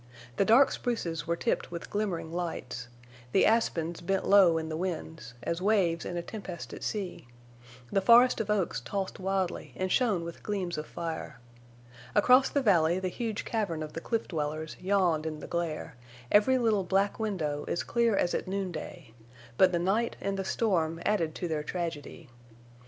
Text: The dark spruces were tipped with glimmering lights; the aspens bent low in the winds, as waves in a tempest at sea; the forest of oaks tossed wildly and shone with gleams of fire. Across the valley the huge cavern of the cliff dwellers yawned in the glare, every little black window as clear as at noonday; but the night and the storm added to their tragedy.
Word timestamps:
The 0.37 0.45
dark 0.45 0.71
spruces 0.71 1.27
were 1.27 1.35
tipped 1.35 1.69
with 1.69 1.91
glimmering 1.91 2.33
lights; 2.33 2.87
the 3.33 3.45
aspens 3.45 4.01
bent 4.01 4.27
low 4.27 4.57
in 4.57 4.67
the 4.67 4.75
winds, 4.75 5.35
as 5.43 5.61
waves 5.61 6.05
in 6.05 6.17
a 6.17 6.23
tempest 6.23 6.73
at 6.73 6.81
sea; 6.83 7.27
the 7.91 8.01
forest 8.01 8.41
of 8.41 8.49
oaks 8.49 8.81
tossed 8.81 9.19
wildly 9.19 9.73
and 9.75 9.91
shone 9.91 10.23
with 10.23 10.41
gleams 10.41 10.79
of 10.79 10.87
fire. 10.87 11.39
Across 12.15 12.49
the 12.49 12.63
valley 12.63 12.97
the 12.99 13.09
huge 13.09 13.45
cavern 13.45 13.83
of 13.83 13.93
the 13.93 14.01
cliff 14.01 14.27
dwellers 14.27 14.75
yawned 14.81 15.27
in 15.27 15.39
the 15.39 15.45
glare, 15.45 15.97
every 16.31 16.57
little 16.57 16.83
black 16.83 17.19
window 17.19 17.63
as 17.67 17.83
clear 17.83 18.17
as 18.17 18.33
at 18.33 18.47
noonday; 18.47 19.13
but 19.55 19.71
the 19.71 19.77
night 19.77 20.15
and 20.19 20.35
the 20.35 20.43
storm 20.43 20.99
added 21.05 21.35
to 21.35 21.47
their 21.47 21.61
tragedy. 21.61 22.27